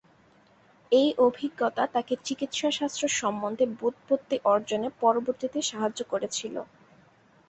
এই 0.91 1.09
অভিজ্ঞতা 1.19 1.83
তাঁকে 1.87 2.15
চিকিৎসাশাস্ত্র 2.25 3.03
সম্বন্ধে 3.19 3.65
ব্যুৎপত্তি 3.77 4.37
অর্জনে 4.45 4.89
পরবর্তীতে 5.01 5.59
সাহায্য 5.61 5.99
করেছিল। 6.03 6.55